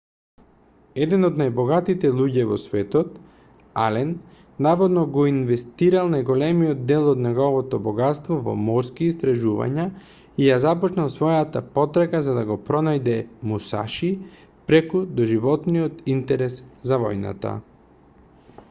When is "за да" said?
12.31-12.47